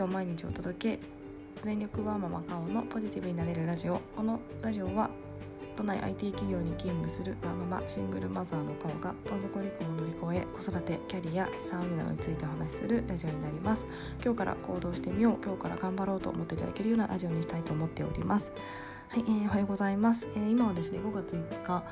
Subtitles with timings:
[0.00, 0.98] を毎日お届け。
[1.64, 4.00] 全力ワーママカオのポジティブになれるラジオ。
[4.16, 5.10] このラジオは
[5.76, 13.84] 都内 IT 企業に勤務するワーママシングルマザーのカオがどん底離婚を乗り越え子育てキャリア資産運などについてお話しするラジオになります。
[14.24, 15.44] 今日から行動してみよう。
[15.44, 18.52] 今日から頑張ろうと思っていただけるようなラジオにしたいと思っております。
[19.08, 21.82] はい、えー、おはようございます、えー、今はですね5月5日、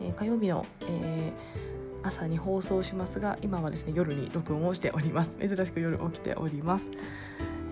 [0.00, 5.30] えー、火曜日の、えー、朝に放送しますが今はですね夜に録音をしております。
[5.40, 6.84] 珍しく夜起きております。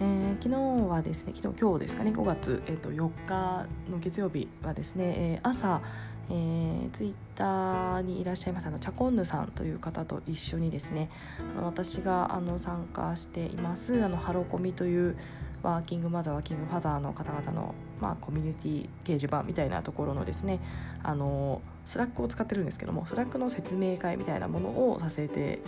[0.01, 5.81] えー、昨日はですね昨日今日ですかね5月、えー、と4日の月曜日はですね、えー、朝、
[6.29, 11.09] えー、ツイッターにいらっしゃいますあのチャコンヌさんという方と一緒にですね
[11.57, 15.17] あの私があの参加していますあのハロコミという
[15.63, 20.59] ワーキングマザーワーキングファザーの方々の、まあ、コミュニティ掲示板みたいなところのですね
[21.05, 25.61] あのスラックを使ってるんですけどもスラックの説明会みたいなものをさせて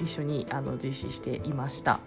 [0.00, 2.00] 一緒にあの実施していました。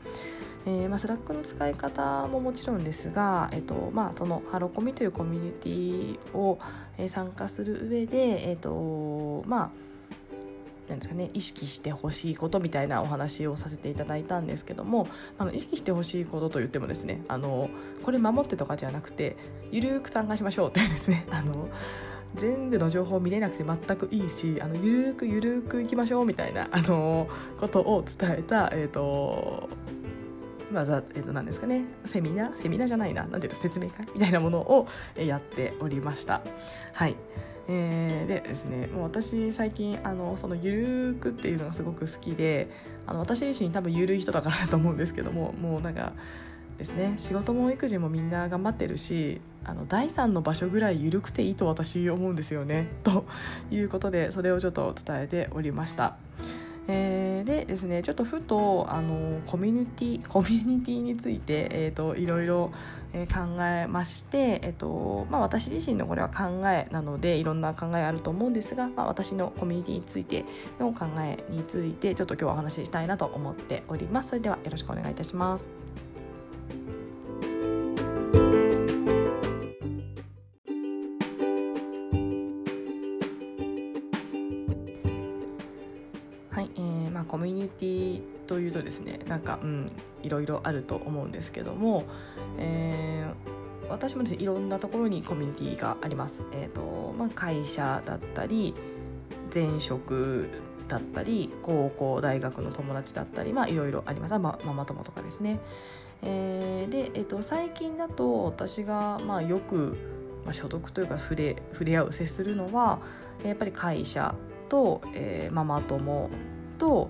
[0.67, 6.57] えーまあ、スラックの使い方ももちろんですが、えーとまあ、そのハロコミというコミュニティを、
[6.97, 9.69] えー、参加する上で、えーとまあ
[10.87, 17.69] なんですかね、意識してほしいことみたいなお話をさせていただいたんですけどもあの意識してほしいことと言ってもですねあの
[18.03, 19.35] これ守ってとかじゃなくて
[19.71, 21.69] ゆるく参加しましょうってですね あの
[22.35, 27.27] 全部の情報を見れなくて全くいいしあのゆるくゆるくいきましょうみたいなあの
[27.59, 29.69] ことを伝えた、えーと
[30.71, 32.61] まあ、えっと、何ですかねセミナー？
[32.61, 33.25] セミナーじゃないな。
[33.31, 34.05] 何ていうの説明会？
[34.13, 36.41] みたいなものをやっておりました。
[36.93, 37.15] はい。
[37.67, 42.69] えー、でですねもう私最近あのそのゆるくっていうのがすごく好きで
[43.07, 46.13] あの私自身多分ゆるい人だからだと思うんですけどももうなんか
[46.77, 53.25] ですね仕事も育児もみんな頑張ってるしあの第三の場所ぐらいゆるくていいと私思うんですよねと
[53.71, 56.17] いうことでそれをちょっと伝えておりました。
[56.87, 62.71] えー、でですねちょっとふとあのコミュニティ コミュニティについて、えーと、いろいろ、
[63.13, 70.43] え考えまして、えーとまあ、私自身のこれは考えなのでいろんな考えあると思うんですが、まあ、私のコミュニティについて
[70.79, 74.29] の考えについてちょっと今日はお話ししたいなと思っております。
[74.29, 76.04] それではよろしくお願いいたします。
[87.15, 92.03] まコミュニティというとですねなんかうんいろいろあると思うんですけども、
[92.57, 96.43] えー、私もですねいろんなところにコミュニティがあります。
[96.51, 98.73] えーとまあ、会社だったり
[99.53, 100.49] 前職
[100.87, 105.59] だったり高校大学の友達だったりまあいろいろありますママ友とかですね。
[106.21, 109.95] えー、で、えーと、最近だと私がまあよく、
[110.43, 112.99] まあ、所属というか触れ触れ合う接するのは
[113.43, 114.33] やっぱり会社
[114.69, 116.29] と、えー、ママ友
[116.77, 117.09] と、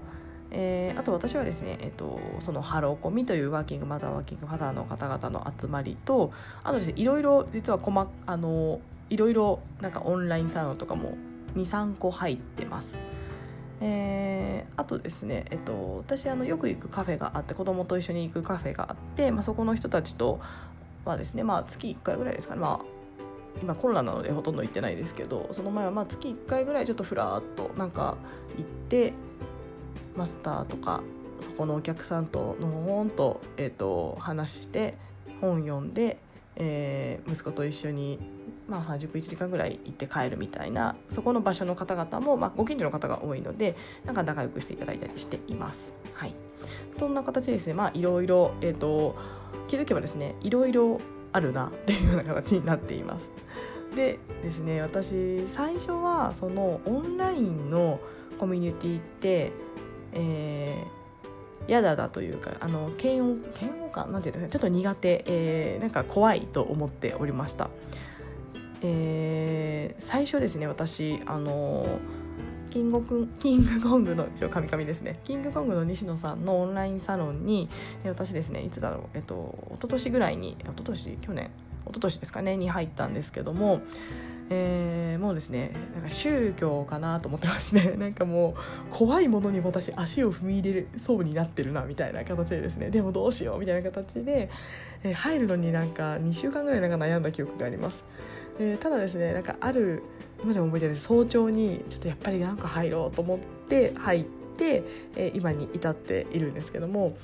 [0.52, 6.32] えー、あと私はですね、えーと、そのハローコミというワーキングマザーワーキングファザーの方々の集まりと
[6.64, 11.18] あとですねいろいろ実は細あのいろいろなんかオンラインサロンとかも
[11.56, 12.96] 23個入ってます。
[13.82, 20.40] えー、あとですね、えっと、私あのよく行くカフェがあって子供と一緒に行くカフェがあって、まあ、そこの人たちと
[21.04, 22.86] はですね、まあ、月1回ぐらいですかね、まあ、
[23.62, 28.18] 今コロナなのでほとんど行ってないですけどその前はまあ月1回ぐらいちょっとふらっとなんか
[28.58, 29.14] 行って
[30.16, 31.02] マスターとか
[31.42, 34.96] そこのお客さんとのほほんと,、えーと、話して
[35.42, 36.18] 本読んで、
[36.56, 38.20] えー、息子と一緒に、
[38.68, 43.76] まあ、30分1時間ぐらい行って帰るみたいなそこの場所の方々も、まあ、ご近所の方が多いので
[44.06, 45.96] なんか仲良くしていただいたりしています。
[46.14, 46.34] はい、
[46.98, 49.16] そんな形ですね、まあ、いろいろ、えーと、
[49.68, 51.00] 気づけばですねいろいろ
[51.34, 53.28] あるなっていうような形になっています。
[53.96, 58.00] でですね私最初はそのオンラインの
[58.38, 59.54] コミュニティって
[60.16, 67.70] えー、嫌だだというかあの嫌悪嫌悪感なんていうんですかちょっと苦手、えー、なんか怖いと思っておりました、
[68.82, 72.00] えー、最初ですね私あの
[72.76, 75.22] キングキングコングの一応カミカミですね。
[75.24, 77.70] キングコングの西野さんのオンラインサロンに
[78.04, 81.52] 私ですねいつだろうえっと一昨年ぐらいに一昨年去年
[81.86, 83.82] 一昨年ですかねに入ったんですけども
[84.50, 88.54] えー、もうですねなんか宗教かなと思ってまして なんかもう
[88.92, 94.50] 怖いものに私足を踏み入れそうになってるなみたいな形でですねでもどうしようみたいな形で、
[95.04, 98.04] えー、入るのになんか2週間ぐらいなんか悩んだ記憶があります。
[98.58, 100.02] えー、ただですねなんかある
[100.42, 104.24] 今でも覚えてる早朝にちょっとやっぱりなんか入ろうと思って入っ
[104.58, 104.84] て、
[105.16, 107.18] えー、今に至っているんですけども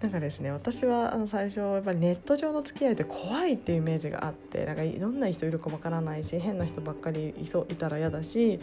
[0.00, 8.60] なんかですね私はあの最初やっぱりネット上の付き合いって怖いっていうイメージがあってなんかどんな人いるかわからないし変な人ばっかりいそいたら嫌だし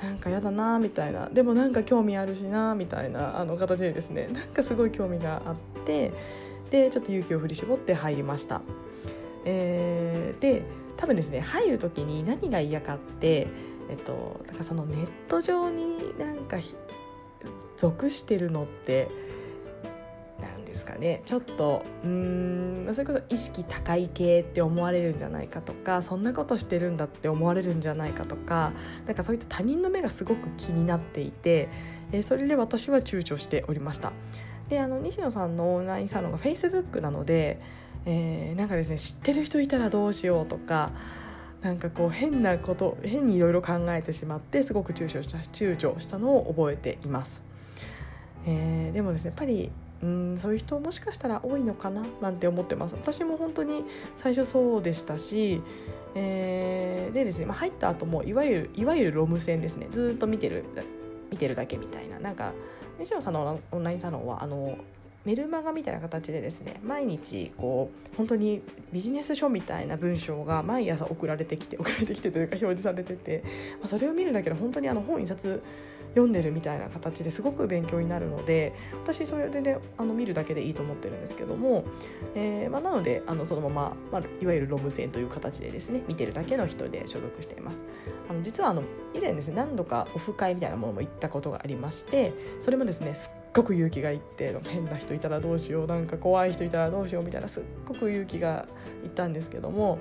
[0.00, 6.12] なんか嫌だなみたいなでもなんか興味あるしなみたいなあの形でですねなんかすごい興味があって
[6.70, 8.60] でちょっと勇気を振り絞って入りました。
[9.44, 10.62] えー、で
[10.96, 13.48] 多分ですね入る時に何が嫌かって
[13.88, 16.58] えっとなんかそのネット上になんか
[17.76, 19.08] 属してるのって
[20.70, 28.72] ですかねちょっとうんそれこそ意識高い系って思われるんじゃないかとかそんなことしてるんだって思われるんじゃないかとか
[29.06, 31.68] なんかそういった他人の目がすごく気になっていて、
[32.12, 34.12] えー、それで私は躊躇しておりました。
[34.68, 37.60] であの西野さんのオンラインサロンが Facebook なので、
[38.06, 40.92] えー、なんかですね知ってる人いたらどうしようとか
[41.60, 47.42] なんかこう変なこと変にいろいろ考えてしまってすごく躊躇した躊躇したのを覚えています。
[48.46, 49.70] えー、でもですねやっぱり
[50.02, 52.94] うんそういう人もしかしたら多いのかななんて思ってます。
[52.94, 53.84] 私も本当に
[54.16, 55.62] 最初そうでしたし、
[56.14, 59.88] えー、でですね、まあ、入った後もいわゆるいわゆるロム線ですね。
[59.90, 60.64] ずっと見てる
[61.30, 62.18] 見てるだけみたいな。
[62.18, 62.52] なんか
[62.98, 64.76] 西野さんのオンラインサロンはあの
[65.24, 68.62] メルマガみたいな形でですね毎日こう本当に
[68.92, 73.42] ビジネス書みたいな文章が毎朝送られてきて送られてきてというか表示されてて、
[73.80, 75.62] まあ、それを見るだけで本当にあの本一冊
[76.10, 78.74] 読んでるみたいな形ですごく勉強になるので
[79.04, 81.84] 私それ全然あの見るだけでいいと思ってるんですけども、
[82.34, 87.78] えーまあ、なのであのそのまま、まあ、いわゆるロム線という形でですね見てるだけの人で所属しています。
[88.28, 88.82] あの実はあの
[89.14, 98.66] 以前ですね何度かオフ会みたいなものも行ったことがありましてそれもですねすっごく勇気がいって変な人いたらどうしようなんか怖い人いたらどうしようみたいなすっごく勇気が
[99.04, 99.98] いったんですけども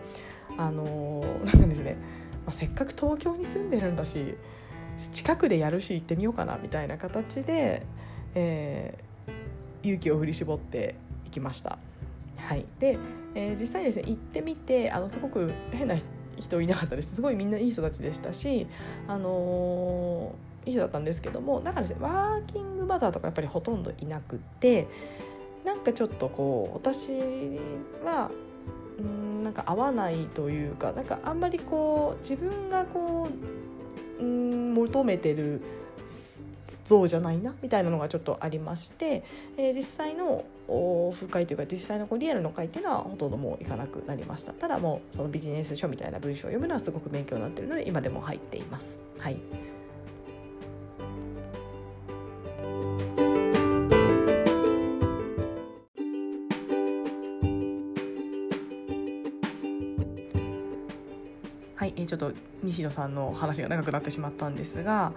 [0.58, 1.98] あのー、なんかですね、
[2.46, 4.36] まあ、せっかく東京に住んでるんだし
[5.14, 7.86] 近くでやるし行ってみようかなみたいな形で、
[8.36, 10.96] えー、勇気を振り絞って
[11.26, 11.80] いきました。
[12.38, 12.98] はい、で、
[13.36, 15.96] えー、実際ですね行ってみてあのすごく変な
[16.38, 18.68] 人いなかったですすごいみんないい人たちでしたし、
[19.08, 24.88] あのー、人だったんですけどもだかですねワーキングマザーとかやっぱりほとんどいなくて
[25.66, 27.12] なんかちょっとこう私
[28.06, 28.32] は
[29.00, 33.28] うんなんか合わないというかなんかあんまりこう自分がこ
[34.20, 35.62] ううん求めてる
[36.90, 39.24] 像じゃないなみたいなのがちょっとありまして、
[39.58, 48.98] えー、実際のオフ会というか実際のこうリアルの会っていうのはほとんどもう行かなくなりましたただもうそのビジネス書みたいな文章を読むのはすごく勉強になってるので今でも入っています。
[49.20, 49.38] はい
[62.10, 62.32] ちょっと
[62.64, 65.14] 西野さんの話が長くなってしまったんですが、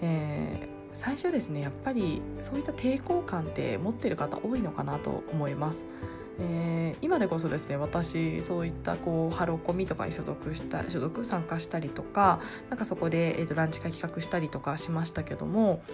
[0.00, 5.86] えー、最初ですねやっぱりそういった抵抗感って持ってる方多いのかなと思います。
[6.40, 12.40] えー、今でこそですね私そういったこうハロコミとかに所属した所属参加したりとか
[12.70, 15.84] なんかそこで、えーと、ランチ会企画したりとかしましたけども、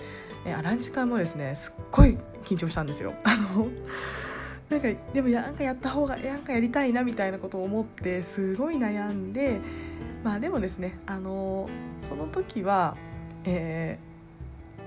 [0.47, 3.12] えー、ランチ会もですねすっごい緊張したんですよ。
[3.25, 3.67] あの
[4.71, 9.61] なんかでもなんかやった方がなんかやりたいなみたいなことを思ってすごい悩んで
[10.25, 11.69] まあでもですねあの
[12.09, 12.97] その時は、
[13.44, 13.99] え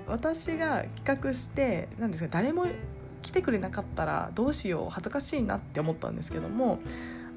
[0.08, 2.68] ー、私が企画して何ですか誰も
[3.22, 6.80] 来てくれなかったらどうしよう恥ずかしいなって思ったんですけども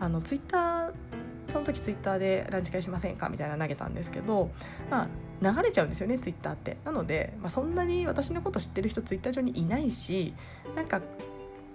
[0.01, 0.93] あのツイッター
[1.49, 4.51] その時ツイッターでランチ会しませんかみたいな投げたんですけど、
[4.91, 5.09] ま
[5.43, 6.79] あ、流れちゃうんですよねツイッターって。
[6.85, 10.35] なので、まあ、そんなに私のこと知ってる人ツイッター上にいないし
[10.75, 11.03] なんか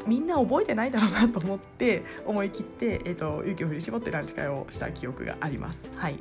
[0.07, 5.81] みんな覚えてないだろうなと思って思い切って、えーと、勇気を振り絞ってランチ会をした記憶があります。
[5.95, 6.19] はい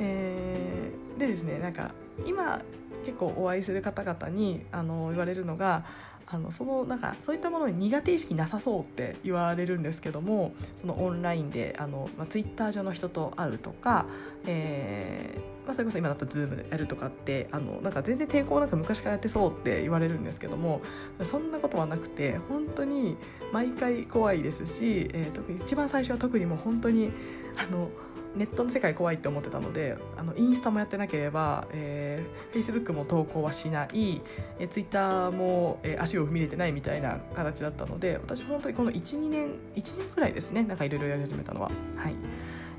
[0.00, 1.92] えー、でですねなんか
[2.26, 2.60] 今
[3.04, 5.84] 結構お会いする方々にあの言われるのが
[6.26, 14.06] あのそのなんかそういったものに苦手意識なさそうって言われるんですけどもそのオンラインであの、まあ、ツイッター上の人と会うとか、
[14.46, 20.82] えーまあ、それこそ今だと Zoom でやるとかってあのなんか全然抵抗なく昔からやってそうって言われるんですけども
[21.22, 23.16] そんなことはなくて本当に
[23.52, 27.10] 毎回怖いですし、えー、特に一番最初は特にもう本当に
[27.56, 27.88] あの。
[28.34, 34.20] ネットの世界怖いって思ってたのであのインスタもやってなければ、えー、Facebook も投稿はしない、
[34.58, 41.70] えー、Twitter も、えー、足を踏み入れてないみたいな形だったので私本当にこの12年1年くらいですねなんかいろいろやり始めたのは。
[41.96, 42.14] はい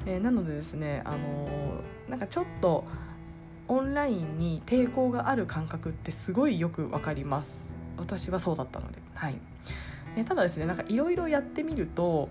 [0.06, 2.86] えー、なのでですね、あのー、なんかちょっと
[3.68, 7.72] オンラインに抵抗がある感覚ってすごいよくわかります。
[7.98, 9.36] 私はそうだったので、はい。
[10.16, 12.30] えー、ただですねなんかいろいろやってみると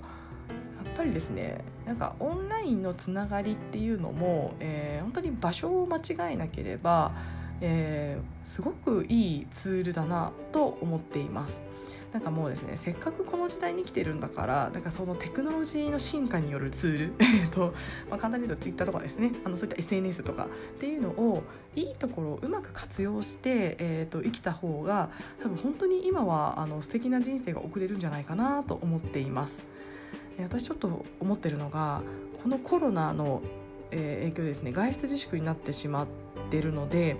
[0.85, 7.13] やっぱりですねなんかオンラインのつながりっていうのも、えー、本当に場所を間違えなければ、
[7.61, 11.61] えー、すごくいいツールだなと思っています。
[12.15, 17.75] なんかもうですねせっかくこの時代に来てるんだからなんかそのテクノロジーの進化によるツール と、
[18.09, 21.43] まあ、簡単に言うと Twitter とかですねあのそういった SNS とかっていうのを
[21.75, 25.11] いいところをうまく活用して、えーと、生きた方が
[25.43, 29.65] 多分本当に今はあの素敵な人生が送れるんじゃないかなと思っています。
[30.39, 32.01] 私ちょっと思ってるのが
[32.43, 33.43] このコロナの
[33.91, 36.07] 影響でですね外出自粛になってしまっ
[36.51, 37.17] てるので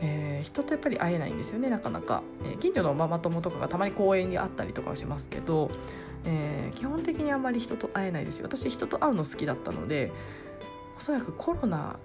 [0.00, 5.70] えー、人とやっぱり会えないんですよねなかなか、えー、近所のママ友とかがたまに公園に会ったりとかはしますけど、
[6.24, 8.46] えー、基本的にあんまり人と会えないですよ。
[8.46, 10.12] 私人と会うの好きだったので
[10.98, 11.98] おそらくコロナ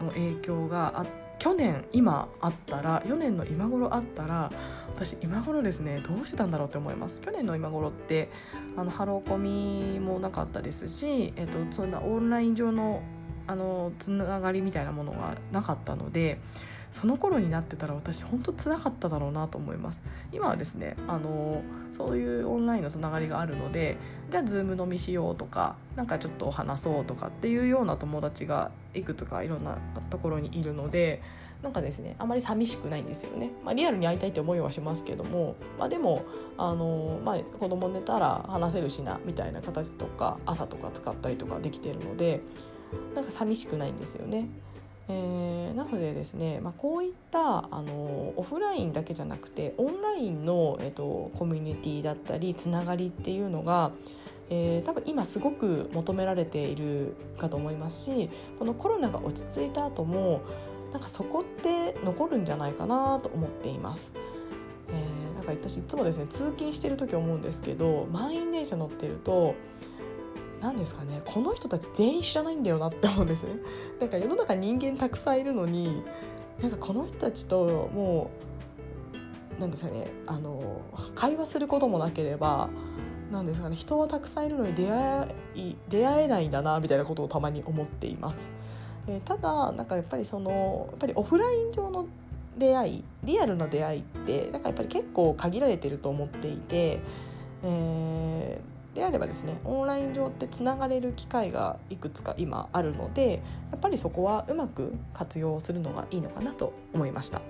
[0.00, 1.06] の影響があ
[1.38, 4.50] 去年今あったら4年の今頃あったら
[4.94, 7.20] 私今頃ですねどうしてたんだろうって思います。
[7.20, 8.30] 去年の今頃って
[8.76, 13.02] あのハローコミもなかったですし、えー、とそんなオンライン上の
[13.46, 16.38] あのつながりみたいなものがなかったので
[16.94, 21.60] その頃になってたら私本当つらかっただろうなと思います今はですねあの
[21.90, 23.96] そういうオンラインのつながりがあるので
[24.30, 29.76] じゃあズーム飲みしようとかなんかちょっと話そうとかっていうような友達がいくつかいろんな
[30.08, 31.20] ところにいるので
[31.64, 36.22] なんかですねあまり寂しくないんですよね、まあ、リアルに会いたいって思いはしますけども、まあ、でも
[36.56, 42.40] あの、まあ、子供寝たら話せるしなみたいな形とか朝とか使ったりとかできてるので
[43.16, 44.46] なんか寂しくないんですよね。
[45.08, 53.90] えー、なのでですね、まあ、こういったあのオフラインだけじゃなくてオンラインの、えーと、コミュニティだったりつながりっていうのが、
[54.48, 60.42] えー、多分今すごく求められているかと思いますしこのコロナが落ち着いた後も
[60.92, 64.12] なんかそこって残るんじゃないかなと思っています。
[64.88, 69.54] えー、なんか私いつもですね通勤してる時思うんですけど満員電車乗ってると
[70.64, 73.50] 何ですかねこの人たち全員知らないんだよなって思うんですね。
[74.00, 76.02] なんか世の中人間たくさんいるのに
[76.62, 78.30] なんかこの人たちとも
[79.58, 80.80] う何ですかねあの
[81.14, 82.70] 会話することもなければ
[83.30, 88.38] 何ですかね人はたくさんいるのに出会い出会えないんだなみたいなことをたまに思っています。
[89.06, 92.06] えー、ただなんかやっぱりそのやっぱりオフライン上の
[92.56, 97.00] 出会いリアルな出会いってなんかやっぱり結構限られてると思っていて、
[97.64, 107.40] えーであればですねオンライン上ってつながれる機会がいくつか今あるのでやっぱりそこはうまく活用するのがいいのかなと思いました。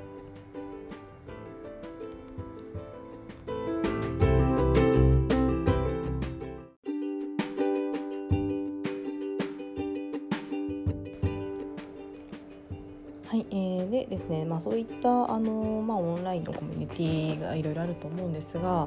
[13.34, 18.86] はい、えー、でですね、まあ、そういったあの、まあ、オンラインのコミュニティがいろいろあると思うんですが、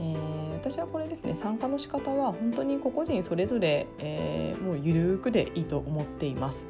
[0.00, 6.66] えー、私はこれですね参加の仕方は本当に個々人それぞれ、えー、もうゆるくでいいと思っています。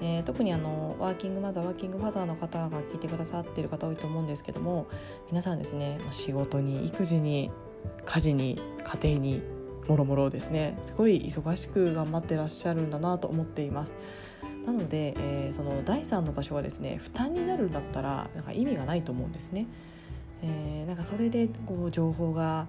[0.00, 4.86] えー、特にあのワーキングマザーワーキングファザーの方が聞いてくださっている方多いと思うんですけども
[5.30, 7.50] 皆さんですね仕事に育児に
[8.04, 9.42] 家事に家庭に
[9.88, 13.96] もろもろですねすごい忙しく頑張ってらっしゃるんだなと思っています。
[14.66, 19.66] なので、えー、その第3の場所はですね負担になるんだったらなんか意味がないと思うんですね。
[20.42, 22.66] えー、なんかそれでこう情報が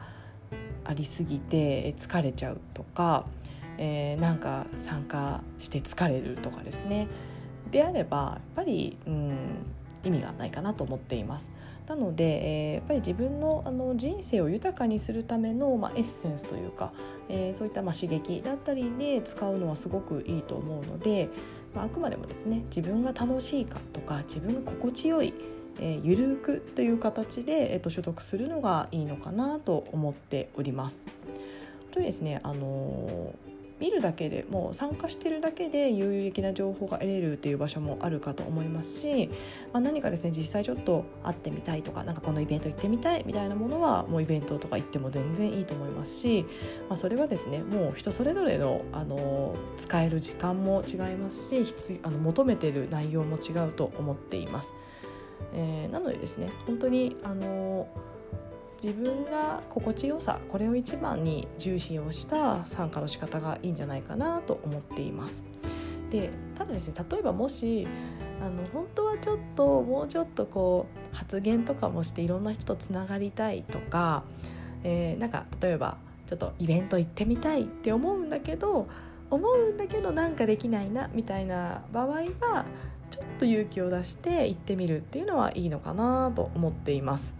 [0.84, 3.26] ありすぎて疲れちゃうとか、
[3.78, 7.08] えー、なんか参加して疲れるとかですね
[7.72, 9.38] であればやっぱり、うん、
[10.04, 11.52] 意味がないかなと思っています。
[11.88, 16.92] なので、えー、やっぱり自分のあの人生を豊かにするための、まあ、エッセンスというか、
[17.30, 21.30] えー、そういったまあ刺激だったりで使うのはすごくいいと思うので、
[21.76, 25.34] まあ、あくまでもですね自分が楽しいかとか自分が心地よい
[25.80, 31.06] えー、ゆるくという形で、えーと、所得するのがいいのかなと思っております。
[31.92, 39.30] とですね、あのー見るだけでもう参加してるだけで有益な情報が得れるっていう場所もあるかと思いますし、
[39.74, 46.46] まあ、何かですね実際ちょっと会ってみたいとかなんかこのイベント行ってみたいみたいなものはもうイベントとか行っても全然いいと思いますし、
[46.88, 54.74] まあ、それはですねもう人それぞれのあの使える時間も違いますしあの求めてる内容も違うと思っています。
[55.54, 57.88] えー、なのでですね本当にあの
[58.82, 65.44] 自分が心地よさこれを一番に重視をした参加の仕方がいいんじゃないかなと思っています。
[66.12, 67.88] でただですね例えばもし
[68.42, 74.24] あの本当はちょっともうちょっとこう発言とかもしていろんな人とつながりたいとか、
[74.84, 75.98] えー、なんか例えば
[76.28, 78.88] ちょっとイベント行ってみたいって思うんだけど
[79.30, 82.66] 思うんだけどなんかできないなみたいな場合は
[83.36, 87.36] と勇気を出して行ってみるっていうのはいいのかなと思っています。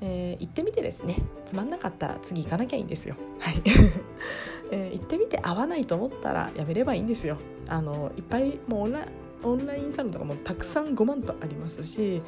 [0.00, 3.16] えー、行ってみてですねつまんなかったら次行かなきゃいいんですよ。
[3.40, 3.62] はい
[4.70, 7.38] えー、行ってみて合わないと思ったらやめればいいんですよ。
[7.68, 9.06] あのいっぱいもうオンライン
[9.42, 12.22] オンラインサロンとかもたくさん5万とありますし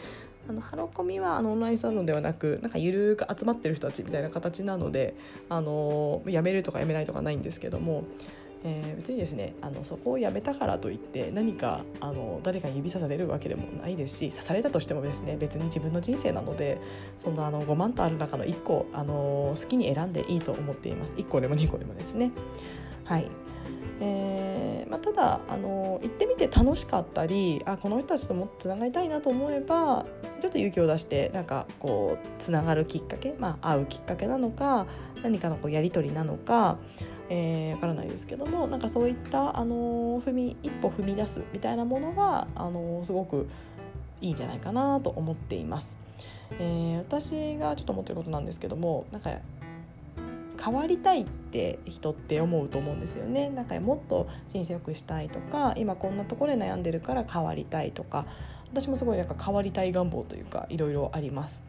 [0.49, 5.15] あのハロコミはあのオンラインサロンではなくなんかゆるく集まってる人たちみたいな形なので
[5.49, 8.05] あの辞めるとか辞めないとかないんですけども
[8.63, 16.81] えー、別にですねあのそこをやめたからといって何かあの誰かに指さされるわけでもないですし刺されたとしてもですね別に自分の人生なので
[17.17, 22.33] そんなあの5万とある中の1個あの好きに選んでいいと思っています1個でも2個でもですね。
[23.05, 23.29] はい
[24.03, 30.07] えーまあ、ただあの行ってみて楽しかったりあこの人たちともつながりたいなと思えば
[30.41, 34.87] ちょっと勇気を出してなんかこうつながるきっかけ、まあ、会うきっかけなのか
[35.23, 36.79] 何かのこうやり取りなのか
[37.31, 43.49] えー、分からないですけどもなんかそういった、あの踏み一歩踏み出すみたいなものはあのすごく
[44.21, 45.97] いいんじゃないかなと思っています。
[46.59, 49.31] えー、私がちょっと思ってることなんですけどもなんか
[50.63, 58.27] 変わりたいって人って思うと思うんですよねなんかもっと人生良くしたいとか今こんなところで悩んでるから変わりたいとか
[58.69, 61.63] 私もすごいなんか変わりたい願望というかいろいろあります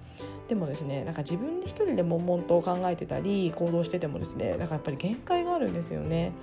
[0.52, 6.34] でもですねなんか自分で一人で悶々と考えてたり行動しててもですねなんかやっぱり限界があるんですよね。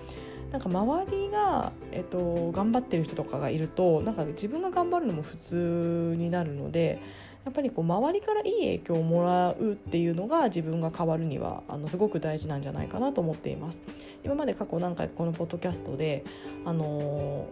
[0.50, 7.02] なんか周りが、えっと、頑張ってる人とかがいるとなんか自分が頑張るのも普通になるので
[7.44, 13.78] やっぱりこう周りからいい影響をもらうっていうのが自分が変わるにはあのすごく大事なんじゃないかなと思っています。
[14.24, 16.24] 今まで過去何回このポッドキャストで
[16.64, 17.46] あの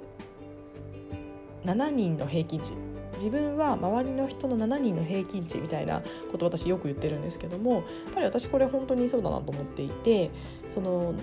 [1.67, 2.73] ー、7人の平均値
[3.17, 7.83] 自分は周りの人の7人の平均値みたいなことを私よく言ってるんですけどもやっ
[8.15, 10.31] ぱり私これ本当にそうだなと思っていて
[10.69, 11.15] その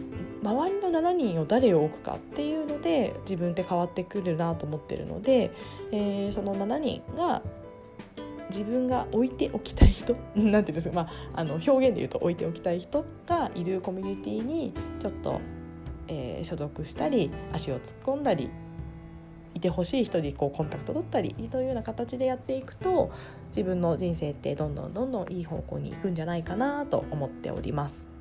[0.43, 5.51] 周りの7人を誰を置くかっていうので自分って変わってくるなと思ってるので、
[5.91, 7.41] えー、その7人が
[8.50, 15.41] 自分が置いておきたい人 なんていうんですか、まあ、あの表現で言うと置いておきたい人がいるコミュニティにちょっと、
[16.07, 18.50] えー、所属したり足を突っ込んだり
[19.55, 23.12] いてほしい人にこうコンタクト取ったりというような形でやっていくと
[23.48, 28.12] 自分の人生ってどんどんどんどんいい方向に行くんじゃないかなと思っております。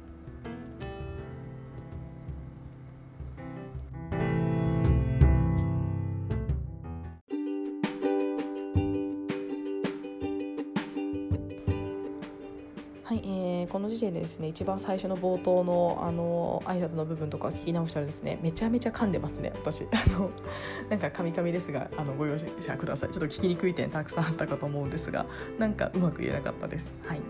[14.11, 19.84] でですね一番最初の冒頭のあの挨拶の部分とか聞き直したらですねめちゃめちゃ噛んでますね私。
[19.93, 20.30] あの
[20.91, 23.10] なんかカミカミですがあのご容赦ください。
[23.10, 25.26] ちょっと聞きにくい点たくさんあったかと思うんですが
[25.58, 26.86] なんかうまく言えなかったです。
[27.06, 27.21] はい。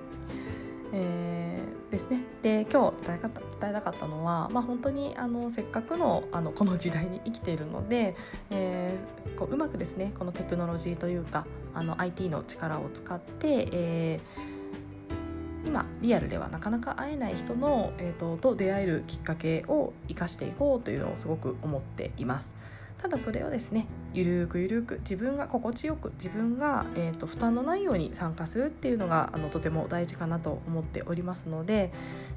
[0.95, 2.21] えー、ですね。
[2.43, 8.17] で今日伝えた伝えたかったのは、まあ、本当にあのせっかくのあのこの時代に生きているので、
[8.51, 14.52] えー、こううまくですねこのテクノロジーというかあの IT の力を使って、えー
[15.65, 22.55] 今リアルではなかなか会えない人の、えーと、と出会えるきっかけを生かしていこうというのをすごく思っています。
[23.03, 31.93] ただそれをですねゆるくゆるく自分が心地よく自分が、えーと、負担のないように参加するっていうのがあのとても大事かなと思っておりますので、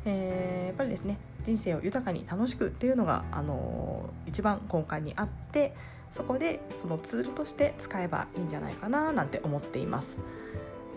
[0.05, 5.75] えー、やっぱりですね人生を豊かに楽しくっていうのが、あのー、一番根幹にあって
[6.11, 10.17] そこでそのツールとして使えばいいんじゃないかななんて思っています。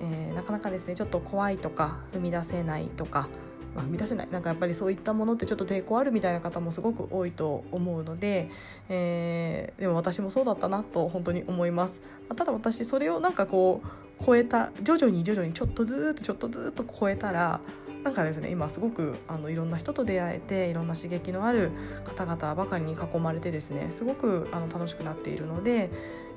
[0.00, 3.28] えー、なかなかですねちょっと怖いとか踏み出せないとか、
[3.74, 8.50] まあ、踏み出せないなんかやっぱりそういったものってちょっと抵抗あるみたいな方もすごく多いと思うので、
[8.88, 11.94] えー、でも私もそうだったなと本当に思います。
[12.34, 13.80] ただ私それをなんかこ
[14.20, 17.60] う超えた徐々に徐々にちょっとずつちょっとずつ超えたら
[18.04, 21.70] なんかですね今すごくあのいろんな人と出会えていろんな刺激のある
[22.04, 25.90] 方々ばかりに囲まれてですねすごくあの楽しくなっているので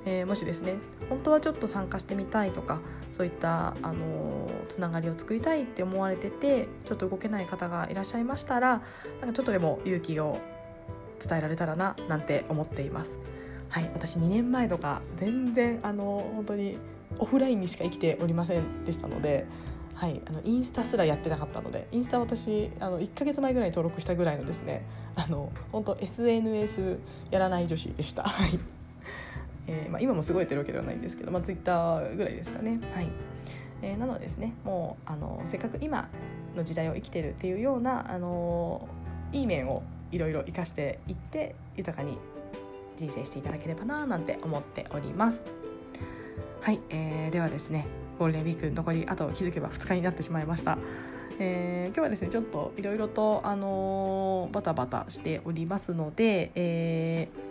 [0.06, 0.76] えー、もしですね
[1.10, 2.80] 本当はちょっと参加してみたいとか
[3.14, 8.82] そういったあのつながりを作りたいって思われててちょっと動けない方がいらっしゃいましたら
[9.20, 10.40] なんかちょっとでも勇気を
[11.20, 13.12] 伝えられたらななんて思っています。
[13.70, 16.78] はい、私2年前とか全然あの本当に
[17.20, 19.46] オフラインにしか生きておりませんでしたので、
[19.96, 24.86] はい、あのインスタすらやってなかったのでインスタ私あの1ヶ月前ぐらいに登録したぐらいのですね
[25.16, 28.24] あの本当 SNS やらない女子でした。
[28.24, 28.60] はい
[29.68, 32.80] えー、まあ、今もすごいやってるわけではないんですけど、まあ、ツイッターぐらいですかね。
[32.94, 33.08] はい
[33.82, 36.08] えー、なのでですねもうあのせっかく今
[36.56, 38.88] の時代を生きてるっていうようなあの
[39.34, 42.18] いい面をいろいろ生かしていって豊かに
[42.98, 45.42] 人生していただければななんて思っております。
[46.62, 47.88] はい、えー、ではですね
[48.20, 50.78] ゴールデンウィーク残りあと気づけば2日になってしまいました。
[51.40, 57.51] えー、今日はですねちょっといろいろと、あのー、バタバタしておりますので、えー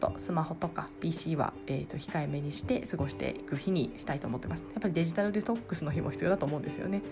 [0.00, 4.64] とスマホとか PC は、えー、と控えめにして過ごしていく日にしたいと思ってます。
[4.72, 7.02] やっぱりデジタルデトックスの日も必要だと思うんですよね、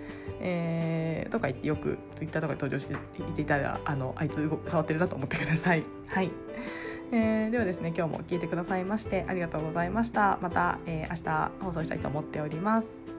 [0.41, 5.85] えー、とか言ってよく Twitter とかで登場していていたらあのあいつ触ってるなと思ってください。
[6.09, 6.31] はい。
[7.11, 10.39] えー、ではですね今日も聞いてくださいましてありがとうございました。
[10.43, 13.18] また、えー、明日放送したいと思っております。